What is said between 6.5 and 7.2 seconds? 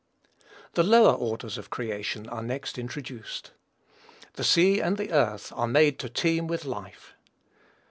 life.